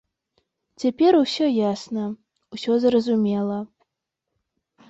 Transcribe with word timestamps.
Цяпер 0.83 1.11
усё 1.23 1.45
ясна, 1.73 2.05
усё 2.57 2.81
зразумела. 2.87 3.59